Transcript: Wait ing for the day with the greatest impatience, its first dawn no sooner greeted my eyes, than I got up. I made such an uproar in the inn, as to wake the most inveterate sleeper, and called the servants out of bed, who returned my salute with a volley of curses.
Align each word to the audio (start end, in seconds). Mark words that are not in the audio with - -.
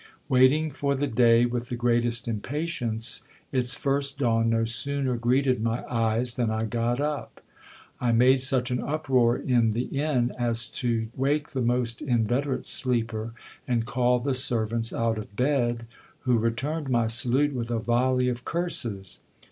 Wait 0.27 0.51
ing 0.51 0.71
for 0.71 0.95
the 0.95 1.05
day 1.05 1.45
with 1.45 1.69
the 1.69 1.75
greatest 1.75 2.27
impatience, 2.27 3.21
its 3.51 3.75
first 3.75 4.17
dawn 4.17 4.49
no 4.49 4.65
sooner 4.65 5.15
greeted 5.15 5.61
my 5.61 5.85
eyes, 5.87 6.33
than 6.37 6.49
I 6.49 6.65
got 6.65 6.99
up. 6.99 7.39
I 7.99 8.11
made 8.11 8.41
such 8.41 8.71
an 8.71 8.79
uproar 8.81 9.37
in 9.37 9.73
the 9.73 9.83
inn, 9.83 10.33
as 10.39 10.69
to 10.81 11.09
wake 11.15 11.49
the 11.49 11.61
most 11.61 12.01
inveterate 12.01 12.65
sleeper, 12.65 13.33
and 13.67 13.85
called 13.85 14.23
the 14.23 14.33
servants 14.33 14.91
out 14.91 15.19
of 15.19 15.35
bed, 15.35 15.85
who 16.21 16.39
returned 16.39 16.89
my 16.89 17.05
salute 17.05 17.53
with 17.53 17.69
a 17.69 17.77
volley 17.77 18.27
of 18.27 18.43
curses. 18.43 19.19